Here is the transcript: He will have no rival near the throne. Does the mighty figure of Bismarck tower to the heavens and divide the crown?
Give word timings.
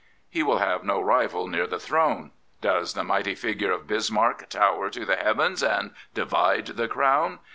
He 0.31 0.41
will 0.41 0.57
have 0.57 0.83
no 0.83 0.99
rival 0.99 1.47
near 1.47 1.67
the 1.67 1.77
throne. 1.77 2.31
Does 2.59 2.95
the 2.95 3.03
mighty 3.03 3.35
figure 3.35 3.71
of 3.71 3.85
Bismarck 3.85 4.49
tower 4.49 4.89
to 4.89 5.05
the 5.05 5.15
heavens 5.15 5.61
and 5.61 5.93
divide 6.15 6.65
the 6.65 6.87
crown? 6.87 7.37